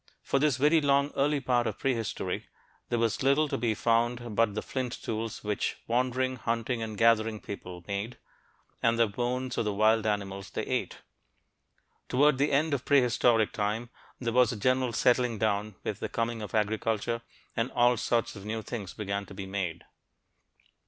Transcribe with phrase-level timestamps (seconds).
[0.23, 2.47] For this very long early part of prehistory,
[2.89, 7.39] there was little to be found but the flint tools which wandering, hunting and gathering
[7.39, 8.17] people made,
[8.81, 11.03] and the bones of the wild animals they ate.
[12.09, 16.41] Toward the end of prehistoric time there was a general settling down with the coming
[16.41, 17.21] of agriculture,
[17.55, 19.83] and all sorts of new things began to be made.